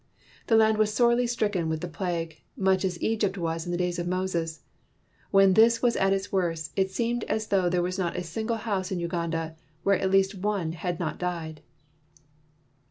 [0.47, 3.99] The land was sorely stricken with the plague, much as Egypt was in the days
[3.99, 4.61] of Moses.
[5.29, 8.57] When this was at its worst, it seemed as though there was not a single
[8.57, 11.61] house in Uganda where at least one had not died.